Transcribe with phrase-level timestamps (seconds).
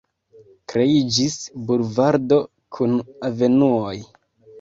[0.71, 1.35] Kreiĝis
[1.71, 2.39] bulvardo
[2.79, 2.97] kun
[3.29, 3.93] avenuoj.